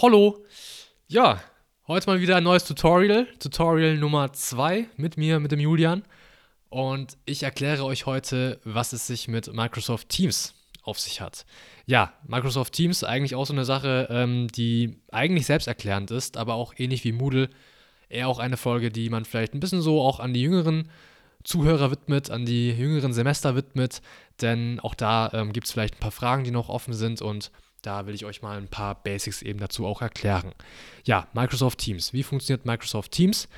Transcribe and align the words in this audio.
Hallo! 0.00 0.44
Ja, 1.08 1.42
heute 1.88 2.06
mal 2.06 2.20
wieder 2.20 2.36
ein 2.36 2.44
neues 2.44 2.62
Tutorial, 2.62 3.26
Tutorial 3.40 3.96
Nummer 3.96 4.32
2 4.32 4.86
mit 4.96 5.16
mir, 5.16 5.40
mit 5.40 5.50
dem 5.50 5.58
Julian. 5.58 6.04
Und 6.68 7.18
ich 7.24 7.42
erkläre 7.42 7.84
euch 7.84 8.06
heute, 8.06 8.60
was 8.62 8.92
es 8.92 9.08
sich 9.08 9.26
mit 9.26 9.52
Microsoft 9.52 10.08
Teams 10.08 10.54
auf 10.84 11.00
sich 11.00 11.20
hat. 11.20 11.46
Ja, 11.86 12.12
Microsoft 12.28 12.74
Teams 12.74 13.02
eigentlich 13.02 13.34
auch 13.34 13.46
so 13.46 13.52
eine 13.52 13.64
Sache, 13.64 14.06
ähm, 14.08 14.46
die 14.54 15.00
eigentlich 15.10 15.46
selbsterklärend 15.46 16.12
ist, 16.12 16.36
aber 16.36 16.54
auch 16.54 16.74
ähnlich 16.76 17.02
wie 17.02 17.10
Moodle 17.10 17.50
eher 18.08 18.28
auch 18.28 18.38
eine 18.38 18.56
Folge, 18.56 18.90
die 18.90 19.10
man 19.10 19.24
vielleicht 19.24 19.52
ein 19.52 19.60
bisschen 19.60 19.82
so 19.82 20.00
auch 20.00 20.20
an 20.20 20.32
die 20.32 20.42
jüngeren 20.42 20.92
Zuhörer 21.42 21.90
widmet, 21.90 22.30
an 22.30 22.46
die 22.46 22.70
jüngeren 22.70 23.12
Semester 23.12 23.56
widmet, 23.56 24.00
denn 24.42 24.78
auch 24.78 24.94
da 24.94 25.32
ähm, 25.32 25.52
gibt 25.52 25.66
es 25.66 25.72
vielleicht 25.72 25.96
ein 25.96 26.00
paar 26.00 26.12
Fragen, 26.12 26.44
die 26.44 26.52
noch 26.52 26.68
offen 26.68 26.94
sind 26.94 27.20
und 27.20 27.50
da 27.82 28.06
will 28.06 28.14
ich 28.14 28.24
euch 28.24 28.42
mal 28.42 28.58
ein 28.58 28.68
paar 28.68 29.02
Basics 29.02 29.42
eben 29.42 29.60
dazu 29.60 29.86
auch 29.86 30.02
erklären. 30.02 30.52
Ja, 31.04 31.28
Microsoft 31.32 31.78
Teams. 31.78 32.12
Wie 32.12 32.22
funktioniert 32.22 32.66
Microsoft 32.66 33.12
Teams? 33.12 33.48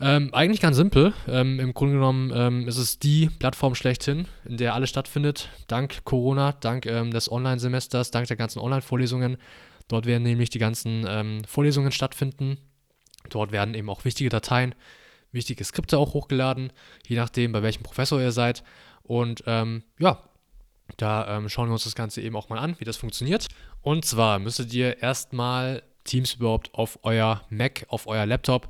Ähm, 0.00 0.34
eigentlich 0.34 0.60
ganz 0.60 0.76
simpel. 0.76 1.12
Ähm, 1.28 1.60
Im 1.60 1.74
Grunde 1.74 1.94
genommen 1.94 2.32
ähm, 2.34 2.66
ist 2.66 2.78
es 2.78 2.98
die 2.98 3.30
Plattform 3.38 3.76
schlechthin, 3.76 4.26
in 4.44 4.56
der 4.56 4.74
alles 4.74 4.90
stattfindet. 4.90 5.50
Dank 5.68 6.04
Corona, 6.04 6.52
dank 6.52 6.86
ähm, 6.86 7.12
des 7.12 7.30
Online-Semesters, 7.30 8.10
dank 8.10 8.26
der 8.26 8.36
ganzen 8.36 8.58
Online-Vorlesungen. 8.58 9.36
Dort 9.86 10.06
werden 10.06 10.24
nämlich 10.24 10.50
die 10.50 10.58
ganzen 10.58 11.06
ähm, 11.08 11.44
Vorlesungen 11.44 11.92
stattfinden. 11.92 12.58
Dort 13.28 13.52
werden 13.52 13.74
eben 13.74 13.88
auch 13.90 14.04
wichtige 14.04 14.30
Dateien, 14.30 14.74
wichtige 15.30 15.62
Skripte 15.62 15.98
auch 15.98 16.14
hochgeladen, 16.14 16.72
je 17.06 17.16
nachdem, 17.16 17.52
bei 17.52 17.62
welchem 17.62 17.84
Professor 17.84 18.20
ihr 18.20 18.32
seid. 18.32 18.64
Und 19.04 19.44
ähm, 19.46 19.84
ja, 20.00 20.18
da 20.96 21.36
ähm, 21.36 21.48
schauen 21.48 21.68
wir 21.68 21.74
uns 21.74 21.84
das 21.84 21.94
Ganze 21.94 22.20
eben 22.20 22.36
auch 22.36 22.48
mal 22.48 22.58
an, 22.58 22.76
wie 22.78 22.84
das 22.84 22.96
funktioniert. 22.96 23.48
Und 23.80 24.04
zwar 24.04 24.38
müsstet 24.38 24.72
ihr 24.72 25.02
erstmal 25.02 25.82
Teams 26.04 26.34
überhaupt 26.34 26.74
auf 26.74 26.98
euer 27.02 27.42
Mac, 27.50 27.86
auf 27.88 28.06
euer 28.06 28.26
Laptop, 28.26 28.68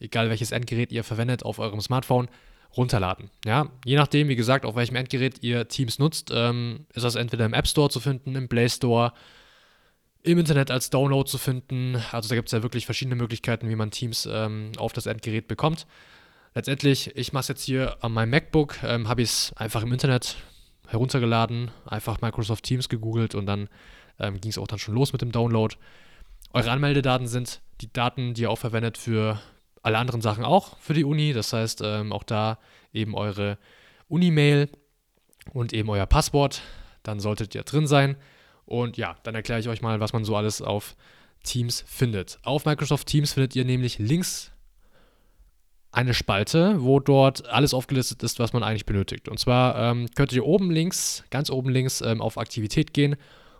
egal 0.00 0.30
welches 0.30 0.52
Endgerät 0.52 0.92
ihr 0.92 1.04
verwendet, 1.04 1.44
auf 1.44 1.58
eurem 1.58 1.80
Smartphone, 1.80 2.28
runterladen. 2.76 3.30
Ja, 3.44 3.70
je 3.84 3.96
nachdem, 3.96 4.28
wie 4.28 4.36
gesagt, 4.36 4.64
auf 4.64 4.74
welchem 4.76 4.96
Endgerät 4.96 5.42
ihr 5.42 5.68
Teams 5.68 5.98
nutzt, 5.98 6.30
ähm, 6.32 6.86
ist 6.94 7.04
das 7.04 7.16
entweder 7.16 7.44
im 7.44 7.54
App 7.54 7.66
Store 7.66 7.90
zu 7.90 8.00
finden, 8.00 8.34
im 8.34 8.48
Play 8.48 8.68
Store, 8.68 9.12
im 10.22 10.38
Internet 10.38 10.70
als 10.70 10.88
Download 10.88 11.28
zu 11.28 11.36
finden. 11.36 12.02
Also 12.12 12.28
da 12.28 12.34
gibt 12.34 12.48
es 12.48 12.52
ja 12.52 12.62
wirklich 12.62 12.86
verschiedene 12.86 13.16
Möglichkeiten, 13.16 13.68
wie 13.68 13.76
man 13.76 13.90
Teams 13.90 14.26
ähm, 14.30 14.72
auf 14.78 14.92
das 14.92 15.06
Endgerät 15.06 15.48
bekommt. 15.48 15.86
Letztendlich, 16.54 17.16
ich 17.16 17.32
mache 17.32 17.42
es 17.42 17.48
jetzt 17.48 17.64
hier 17.64 17.96
an 18.02 18.12
meinem 18.12 18.30
MacBook, 18.30 18.82
ähm, 18.82 19.08
habe 19.08 19.22
ich 19.22 19.30
es 19.30 19.52
einfach 19.56 19.82
im 19.82 19.92
Internet 19.92 20.36
heruntergeladen, 20.92 21.70
einfach 21.86 22.20
Microsoft 22.20 22.64
Teams 22.64 22.88
gegoogelt 22.88 23.34
und 23.34 23.46
dann 23.46 23.68
ähm, 24.18 24.40
ging 24.40 24.50
es 24.50 24.58
auch 24.58 24.66
dann 24.66 24.78
schon 24.78 24.94
los 24.94 25.12
mit 25.12 25.22
dem 25.22 25.32
Download. 25.32 25.74
Eure 26.52 26.70
Anmeldedaten 26.70 27.26
sind 27.26 27.60
die 27.80 27.92
Daten, 27.92 28.34
die 28.34 28.42
ihr 28.42 28.50
auch 28.50 28.58
verwendet 28.58 28.98
für 28.98 29.40
alle 29.82 29.98
anderen 29.98 30.20
Sachen 30.20 30.44
auch 30.44 30.78
für 30.78 30.94
die 30.94 31.04
Uni. 31.04 31.32
Das 31.32 31.52
heißt, 31.52 31.80
ähm, 31.82 32.12
auch 32.12 32.22
da 32.22 32.58
eben 32.92 33.14
eure 33.14 33.58
Uni-Mail 34.08 34.68
und 35.52 35.72
eben 35.72 35.88
euer 35.90 36.06
Passwort. 36.06 36.62
Dann 37.02 37.20
solltet 37.20 37.54
ihr 37.54 37.62
drin 37.62 37.86
sein. 37.86 38.16
Und 38.64 38.96
ja, 38.96 39.16
dann 39.24 39.34
erkläre 39.34 39.60
ich 39.60 39.68
euch 39.68 39.82
mal, 39.82 39.98
was 39.98 40.12
man 40.12 40.24
so 40.24 40.36
alles 40.36 40.62
auf 40.62 40.94
Teams 41.42 41.84
findet. 41.86 42.38
Auf 42.42 42.64
Microsoft 42.64 43.08
Teams 43.08 43.32
findet 43.32 43.56
ihr 43.56 43.64
nämlich 43.64 43.98
links 43.98 44.51
eine 45.92 46.14
Spalte, 46.14 46.82
wo 46.82 47.00
dort 47.00 47.48
alles 47.48 47.74
aufgelistet 47.74 48.22
ist, 48.22 48.38
was 48.38 48.54
man 48.54 48.62
eigentlich 48.62 48.86
benötigt. 48.86 49.28
Und 49.28 49.38
zwar 49.38 49.76
ähm, 49.76 50.08
könnt 50.14 50.32
ihr 50.32 50.44
oben 50.44 50.70
links, 50.70 51.22
ganz 51.30 51.50
oben 51.50 51.70
links 51.70 52.00
ähm, 52.00 52.22
auf 52.22 52.38
Aktivität 52.38 52.94
gehen 52.94 53.16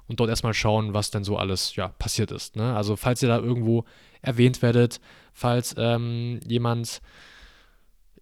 und 0.08 0.18
dort 0.18 0.30
erstmal 0.30 0.54
schauen, 0.54 0.94
was 0.94 1.10
denn 1.10 1.24
so 1.24 1.36
alles 1.36 1.76
ja, 1.76 1.88
passiert 1.88 2.30
ist. 2.30 2.56
Ne? 2.56 2.74
Also 2.74 2.96
falls 2.96 3.22
ihr 3.22 3.28
da 3.28 3.38
irgendwo 3.38 3.84
erwähnt 4.22 4.62
werdet, 4.62 4.98
falls 5.34 5.74
ähm, 5.76 6.40
jemand 6.46 7.02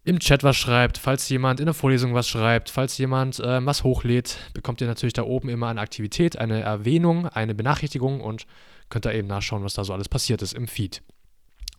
im 0.02 0.18
Chat 0.18 0.42
was 0.42 0.56
schreibt, 0.56 0.98
falls 0.98 1.28
jemand 1.28 1.60
in 1.60 1.66
der 1.66 1.74
Vorlesung 1.74 2.12
was 2.12 2.26
schreibt, 2.26 2.68
falls 2.68 2.98
jemand 2.98 3.38
äh, 3.38 3.64
was 3.64 3.84
hochlädt, 3.84 4.38
bekommt 4.54 4.80
ihr 4.80 4.88
natürlich 4.88 5.12
da 5.12 5.22
oben 5.22 5.48
immer 5.48 5.68
eine 5.68 5.80
Aktivität, 5.80 6.36
eine 6.36 6.62
Erwähnung, 6.62 7.28
eine 7.28 7.54
Benachrichtigung 7.54 8.20
und 8.20 8.46
könnt 8.88 9.04
da 9.04 9.12
eben 9.12 9.28
nachschauen, 9.28 9.62
was 9.62 9.74
da 9.74 9.84
so 9.84 9.92
alles 9.92 10.08
passiert 10.08 10.42
ist 10.42 10.54
im 10.54 10.66
Feed. 10.66 11.02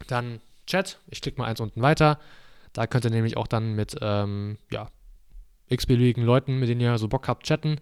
Dann 0.08 0.40
Chat. 0.72 1.00
Ich 1.10 1.22
klicke 1.22 1.38
mal 1.42 1.48
eins 1.48 1.60
unten 1.60 1.82
weiter. 1.82 2.18
Da 2.72 2.88
könnt 2.88 3.04
ihr 3.04 3.12
nämlich 3.12 3.36
auch 3.36 3.48
dann 3.48 3.74
mit 3.74 3.98
ähm, 4.02 4.58
ja, 4.72 4.90
x-beliebigen 5.68 6.24
Leuten, 6.24 6.60
mit 6.60 6.70
denen 6.70 6.80
ihr 6.80 6.98
so 6.98 7.10
Bock 7.10 7.28
habt, 7.28 7.46
chatten 7.46 7.82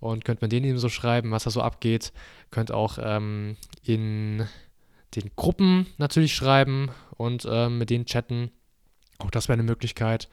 und 0.00 0.24
könnt 0.24 0.42
mit 0.42 0.50
denen 0.50 0.66
eben 0.66 0.78
so 0.78 0.88
schreiben, 0.88 1.30
was 1.30 1.44
da 1.44 1.50
so 1.50 1.62
abgeht. 1.62 2.12
Könnt 2.50 2.72
auch 2.72 2.98
ähm, 3.00 3.56
in 3.84 4.48
den 5.14 5.30
Gruppen 5.36 5.86
natürlich 5.96 6.34
schreiben 6.34 6.90
und 7.16 7.46
ähm, 7.48 7.78
mit 7.78 7.90
denen 7.90 8.04
chatten. 8.04 8.50
Auch 9.18 9.30
das 9.30 9.46
wäre 9.46 9.54
eine 9.54 9.62
Möglichkeit. 9.62 10.28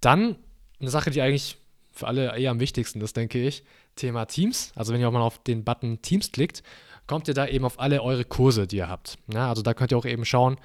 Dann 0.00 0.36
eine 0.78 0.90
Sache, 0.90 1.10
die 1.10 1.22
eigentlich 1.22 1.56
für 1.90 2.06
alle 2.06 2.38
eher 2.38 2.52
am 2.52 2.60
wichtigsten 2.60 3.00
ist, 3.00 3.16
denke 3.16 3.44
ich, 3.44 3.64
Thema 3.96 4.26
Teams. 4.26 4.70
Also 4.76 4.92
wenn 4.92 5.00
ihr 5.00 5.08
auch 5.08 5.12
mal 5.12 5.22
auf 5.22 5.42
den 5.42 5.64
Button 5.64 6.00
Teams 6.02 6.30
klickt, 6.30 6.62
kommt 7.08 7.26
ihr 7.26 7.34
da 7.34 7.48
eben 7.48 7.64
auf 7.64 7.80
alle 7.80 8.00
eure 8.02 8.24
Kurse, 8.24 8.68
die 8.68 8.76
ihr 8.76 8.88
habt. 8.88 9.18
Ja, 9.32 9.48
also 9.48 9.62
da 9.62 9.74
könnt 9.74 9.90
ihr 9.90 9.98
auch 9.98 10.04
eben 10.04 10.24
schauen, 10.24 10.56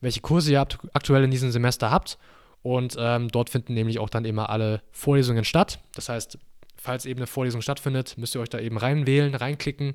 welche 0.00 0.20
Kurse 0.20 0.52
ihr 0.52 0.60
aktuell 0.60 1.24
in 1.24 1.30
diesem 1.30 1.50
Semester 1.50 1.90
habt. 1.90 2.18
Und 2.62 2.96
ähm, 2.98 3.28
dort 3.28 3.50
finden 3.50 3.74
nämlich 3.74 3.98
auch 3.98 4.08
dann 4.08 4.24
immer 4.24 4.50
alle 4.50 4.82
Vorlesungen 4.90 5.44
statt. 5.44 5.78
Das 5.94 6.08
heißt, 6.08 6.38
falls 6.76 7.06
eben 7.06 7.20
eine 7.20 7.26
Vorlesung 7.26 7.62
stattfindet, 7.62 8.16
müsst 8.18 8.34
ihr 8.34 8.40
euch 8.40 8.50
da 8.50 8.58
eben 8.58 8.78
reinwählen, 8.78 9.34
reinklicken 9.34 9.94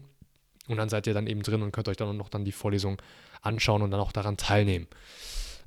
und 0.67 0.77
dann 0.77 0.89
seid 0.89 1.07
ihr 1.07 1.13
dann 1.13 1.27
eben 1.27 1.43
drin 1.43 1.61
und 1.61 1.71
könnt 1.71 1.87
euch 1.89 1.97
dann 1.97 2.15
noch 2.15 2.29
dann 2.29 2.45
die 2.45 2.51
Vorlesung 2.51 3.01
anschauen 3.41 3.81
und 3.81 3.91
dann 3.91 3.99
auch 3.99 4.11
daran 4.11 4.37
teilnehmen. 4.37 4.87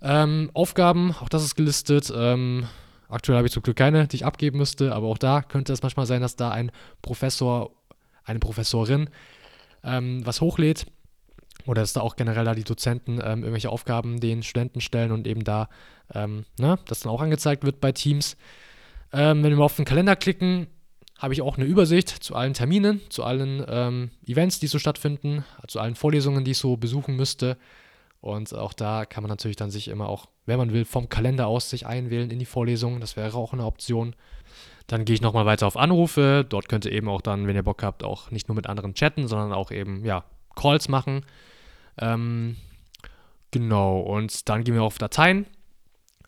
Ähm, 0.02 0.50
Aufgaben, 0.54 1.14
auch 1.20 1.28
das 1.28 1.44
ist 1.44 1.54
gelistet. 1.54 2.12
Ähm, 2.14 2.66
aktuell 3.08 3.36
habe 3.36 3.46
ich 3.46 3.52
zum 3.52 3.62
Glück 3.62 3.76
keine, 3.76 4.06
die 4.08 4.16
ich 4.16 4.24
abgeben 4.24 4.58
müsste, 4.58 4.94
aber 4.94 5.06
auch 5.08 5.18
da 5.18 5.42
könnte 5.42 5.72
es 5.72 5.82
manchmal 5.82 6.06
sein, 6.06 6.22
dass 6.22 6.36
da 6.36 6.50
ein 6.50 6.72
Professor, 7.02 7.72
eine 8.24 8.38
Professorin 8.38 9.10
ähm, 9.84 10.24
was 10.24 10.40
hochlädt 10.40 10.86
oder 11.66 11.82
dass 11.82 11.92
da 11.92 12.00
auch 12.00 12.16
generell 12.16 12.44
da 12.44 12.54
die 12.54 12.64
Dozenten 12.64 13.14
ähm, 13.14 13.42
irgendwelche 13.42 13.70
Aufgaben 13.70 14.20
den 14.20 14.42
Studenten 14.42 14.80
stellen 14.80 15.12
und 15.12 15.26
eben 15.26 15.44
da 15.44 15.68
ähm, 16.14 16.44
ne, 16.58 16.78
das 16.86 17.00
dann 17.00 17.12
auch 17.12 17.20
angezeigt 17.20 17.64
wird 17.64 17.80
bei 17.80 17.92
Teams. 17.92 18.36
Ähm, 19.12 19.42
wenn 19.42 19.56
wir 19.56 19.64
auf 19.64 19.76
den 19.76 19.84
Kalender 19.84 20.16
klicken, 20.16 20.66
habe 21.18 21.32
ich 21.32 21.42
auch 21.42 21.56
eine 21.56 21.66
Übersicht 21.66 22.08
zu 22.08 22.34
allen 22.34 22.54
Terminen, 22.54 23.00
zu 23.08 23.24
allen 23.24 23.64
ähm, 23.68 24.10
Events, 24.26 24.60
die 24.60 24.66
so 24.66 24.78
stattfinden, 24.78 25.44
zu 25.66 25.80
allen 25.80 25.94
Vorlesungen, 25.94 26.44
die 26.44 26.50
ich 26.50 26.58
so 26.58 26.76
besuchen 26.76 27.16
müsste. 27.16 27.56
Und 28.20 28.54
auch 28.54 28.72
da 28.72 29.06
kann 29.06 29.22
man 29.22 29.30
natürlich 29.30 29.56
dann 29.56 29.70
sich 29.70 29.88
immer 29.88 30.08
auch, 30.08 30.26
wenn 30.46 30.58
man 30.58 30.72
will, 30.72 30.84
vom 30.84 31.08
Kalender 31.08 31.46
aus 31.46 31.70
sich 31.70 31.86
einwählen 31.86 32.30
in 32.30 32.38
die 32.38 32.44
Vorlesungen. 32.44 33.00
Das 33.00 33.16
wäre 33.16 33.36
auch 33.36 33.52
eine 33.52 33.64
Option. 33.64 34.14
Dann 34.88 35.04
gehe 35.04 35.14
ich 35.14 35.20
nochmal 35.20 35.46
weiter 35.46 35.66
auf 35.66 35.76
Anrufe. 35.76 36.44
Dort 36.48 36.68
könnt 36.68 36.84
ihr 36.84 36.92
eben 36.92 37.08
auch 37.08 37.20
dann, 37.20 37.46
wenn 37.46 37.56
ihr 37.56 37.62
Bock 37.62 37.82
habt, 37.82 38.04
auch 38.04 38.30
nicht 38.30 38.48
nur 38.48 38.56
mit 38.56 38.66
anderen 38.66 38.94
chatten, 38.94 39.26
sondern 39.26 39.52
auch 39.52 39.70
eben, 39.70 40.04
ja, 40.04 40.24
Calls 40.54 40.88
machen. 40.88 41.24
Ähm, 41.98 42.56
genau, 43.50 44.00
und 44.00 44.48
dann 44.48 44.64
gehen 44.64 44.74
wir 44.74 44.82
auf 44.82 44.98
Dateien. 44.98 45.46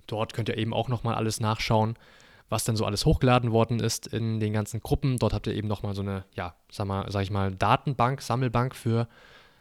Dort 0.07 0.33
könnt 0.33 0.49
ihr 0.49 0.57
eben 0.57 0.73
auch 0.73 0.89
nochmal 0.89 1.15
alles 1.15 1.41
nachschauen, 1.41 1.97
was 2.49 2.65
denn 2.65 2.77
so 2.77 2.85
alles 2.85 3.05
hochgeladen 3.05 3.53
worden 3.53 3.79
ist 3.79 4.07
in 4.07 4.41
den 4.41 4.53
ganzen 4.53 4.81
Gruppen. 4.81 5.19
Dort 5.19 5.35
habt 5.35 5.47
ihr 5.47 5.55
eben 5.55 5.69
nochmal 5.69 5.95
so 5.95 6.03
eine, 6.03 6.25
ja, 6.35 6.55
sag, 6.71 6.87
mal, 6.87 7.11
sag 7.11 7.23
ich 7.23 7.31
mal, 7.31 7.55
Datenbank, 7.55 8.23
Sammelbank 8.23 8.75
für 8.75 9.07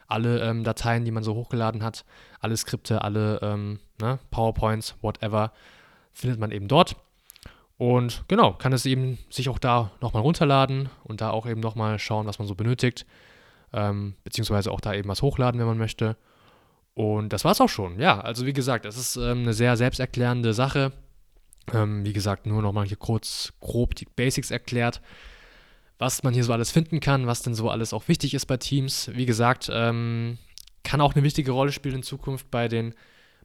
alle 0.07 0.40
ähm, 0.41 0.63
Dateien, 0.63 1.03
die 1.03 1.12
man 1.12 1.23
so 1.23 1.35
hochgeladen 1.35 1.84
hat. 1.84 2.06
Alle 2.40 2.56
Skripte, 2.56 3.01
alle 3.01 3.40
ähm, 3.41 3.79
ne, 4.00 4.19
PowerPoints, 4.31 4.96
whatever, 5.01 5.51
findet 6.13 6.40
man 6.40 6.51
eben 6.51 6.69
dort. 6.69 6.96
Und 7.78 8.23
genau, 8.28 8.53
kann 8.53 8.73
es 8.73 8.85
eben 8.85 9.19
sich 9.29 9.50
auch 9.50 9.59
da 9.59 9.91
nochmal 10.01 10.23
runterladen 10.23 10.90
und 11.03 11.22
da 11.22 11.29
auch 11.29 11.46
eben 11.46 11.59
nochmal 11.59 12.00
schauen, 12.00 12.25
was 12.25 12.40
man 12.40 12.47
so 12.47 12.56
benötigt 12.56 13.06
ähm, 13.73 14.16
beziehungsweise 14.23 14.72
auch 14.72 14.81
da 14.81 14.94
eben 14.94 15.09
was 15.09 15.22
hochladen, 15.22 15.59
wenn 15.59 15.67
man 15.67 15.78
möchte. 15.78 16.17
Und 16.93 17.31
das 17.31 17.46
war's 17.46 17.61
auch 17.61 17.69
schon. 17.69 17.99
Ja, 17.99 18.19
also 18.19 18.46
wie 18.46 18.53
gesagt, 18.53 18.85
es 18.85 18.97
ist 18.97 19.17
ähm, 19.17 19.43
eine 19.43 19.53
sehr 19.53 19.78
selbsterklärende 19.78 20.53
Sache. 20.53 20.93
Ähm, 21.73 22.05
wie 22.05 22.14
gesagt, 22.14 22.46
nur 22.46 22.61
nochmal 22.61 22.87
hier 22.87 22.97
kurz 22.97 23.53
grob 23.59 23.93
die 23.96 24.05
Basics 24.05 24.52
erklärt, 24.52 25.02
was 25.99 26.23
man 26.23 26.34
hier 26.34 26.43
so 26.43 26.53
alles 26.53 26.72
finden 26.72 26.99
kann, 26.99 27.28
was 27.28 27.41
denn 27.41 27.53
so 27.53 27.69
alles 27.69 27.93
auch 27.93 28.08
wichtig 28.08 28.34
ist 28.34 28.46
bei 28.46 28.58
Teams. 28.58 29.11
Wie 29.14 29.25
gesagt, 29.25 29.70
ähm, 29.72 30.37
kann 30.84 31.02
auch 31.02 31.13
eine 31.13 31.23
wichtige 31.23 31.52
Rolle 31.52 31.72
spielen 31.72 31.96
in 31.96 32.03
Zukunft 32.03 32.49
bei 32.49 32.67
den 32.67 32.96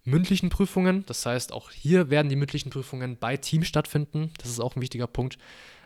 mündlichen 0.05 0.49
Prüfungen. 0.49 1.05
Das 1.07 1.27
heißt, 1.27 1.53
auch 1.53 1.71
hier 1.71 2.09
werden 2.09 2.29
die 2.29 2.37
mündlichen 2.37 2.71
Prüfungen 2.71 3.17
bei 3.19 3.37
Teams 3.37 3.67
stattfinden. 3.67 4.31
Das 4.39 4.49
ist 4.49 4.61
auch 4.61 4.77
ein 4.77 4.83
wichtiger 4.83 5.07
Punkt. 5.07 5.39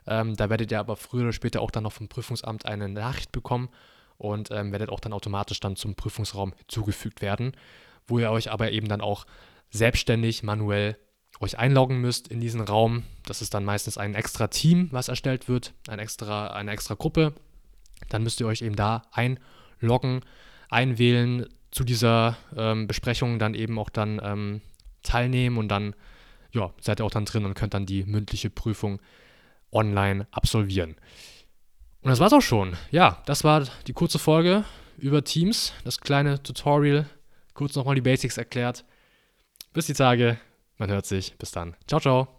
Ähm, 0.06 0.36
da 0.36 0.50
werdet 0.50 0.70
ihr 0.70 0.78
aber 0.78 0.96
früher 0.96 1.22
oder 1.22 1.32
später 1.32 1.60
auch 1.60 1.70
dann 1.70 1.82
noch 1.82 1.92
vom 1.92 2.08
Prüfungsamt 2.08 2.66
eine 2.66 2.88
Nachricht 2.88 3.32
bekommen 3.32 3.70
und 4.18 4.50
ähm, 4.50 4.72
werdet 4.72 4.90
auch 4.90 5.00
dann 5.00 5.12
automatisch 5.12 5.60
dann 5.60 5.76
zum 5.76 5.94
Prüfungsraum 5.94 6.52
hinzugefügt 6.56 7.22
werden, 7.22 7.52
wo 8.06 8.18
ihr 8.18 8.30
euch 8.30 8.50
aber 8.50 8.72
eben 8.72 8.88
dann 8.88 9.00
auch 9.00 9.26
selbstständig 9.70 10.42
manuell 10.42 10.96
euch 11.40 11.58
einloggen 11.58 12.00
müsst 12.00 12.28
in 12.28 12.40
diesen 12.40 12.60
Raum. 12.60 13.02
Das 13.24 13.42
ist 13.42 13.52
dann 13.54 13.64
meistens 13.64 13.98
ein 13.98 14.14
extra 14.14 14.46
Team, 14.46 14.88
was 14.90 15.08
erstellt 15.08 15.48
wird, 15.48 15.74
ein 15.88 15.98
extra, 15.98 16.48
eine 16.48 16.70
extra 16.70 16.94
Gruppe. 16.94 17.34
Dann 18.08 18.22
müsst 18.22 18.40
ihr 18.40 18.46
euch 18.46 18.62
eben 18.62 18.76
da 18.76 19.02
einloggen. 19.12 20.22
einwählen, 20.70 21.46
zu 21.70 21.84
dieser 21.84 22.38
ähm, 22.56 22.86
Besprechung 22.86 23.38
dann 23.38 23.54
eben 23.54 23.78
auch 23.78 23.90
dann 23.90 24.20
ähm, 24.24 24.60
teilnehmen 25.02 25.58
und 25.58 25.68
dann 25.68 25.94
ja, 26.52 26.72
seid 26.80 27.00
ihr 27.00 27.04
auch 27.04 27.10
dann 27.10 27.26
drin 27.26 27.44
und 27.44 27.54
könnt 27.54 27.74
dann 27.74 27.84
die 27.84 28.04
mündliche 28.04 28.48
Prüfung 28.48 29.00
online 29.70 30.26
absolvieren. 30.30 30.96
Und 32.06 32.10
das 32.10 32.20
war's 32.20 32.32
auch 32.32 32.40
schon. 32.40 32.76
Ja, 32.92 33.20
das 33.26 33.42
war 33.42 33.64
die 33.88 33.92
kurze 33.92 34.20
Folge 34.20 34.64
über 34.96 35.24
Teams, 35.24 35.72
das 35.82 35.98
kleine 35.98 36.40
Tutorial, 36.40 37.06
kurz 37.52 37.74
nochmal 37.74 37.96
die 37.96 38.00
Basics 38.00 38.38
erklärt. 38.38 38.84
Bis 39.72 39.86
die 39.86 39.92
Tage, 39.92 40.38
man 40.78 40.88
hört 40.88 41.06
sich. 41.06 41.36
Bis 41.36 41.50
dann. 41.50 41.74
Ciao, 41.88 42.00
ciao. 42.00 42.35